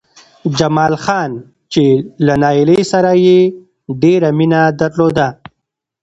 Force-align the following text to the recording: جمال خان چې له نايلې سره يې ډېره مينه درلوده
جمال 0.57 0.93
خان 1.03 1.31
چې 1.73 1.83
له 2.25 2.33
نايلې 2.43 2.79
سره 2.91 3.11
يې 3.25 3.39
ډېره 4.01 4.29
مينه 4.37 4.61
درلوده 4.79 5.27